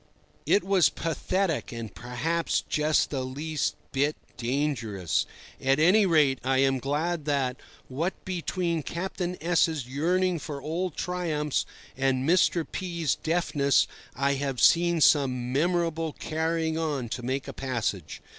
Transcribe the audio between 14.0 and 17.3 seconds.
I have seen some memorable carrying on to